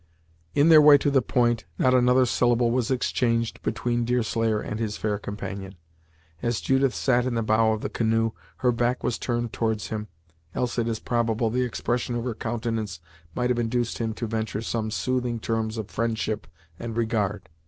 [0.55, 4.97] In their way to the point, not another syllable was exchanged between Deerslayer and his
[4.97, 5.75] fair companion.
[6.41, 8.31] As Judith sat in the bow of the canoe,
[8.65, 10.07] her back was turned towards him,
[10.55, 12.99] else it is probable the expression of her countenance
[13.35, 16.47] might have induced him to venture some soothing terms of friendship
[16.79, 17.47] and regard.